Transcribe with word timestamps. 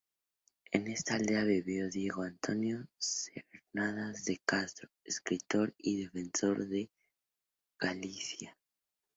En 0.71 0.87
esta 0.87 1.13
aldea 1.13 1.43
vivió 1.43 1.87
Diego 1.87 2.23
Antonio 2.23 2.87
Cernadas 2.97 4.25
de 4.25 4.41
Castro, 4.43 4.89
escritor 5.03 5.75
y 5.77 6.01
defensor 6.03 6.65
de 6.67 6.89
Galicia. 7.79 8.57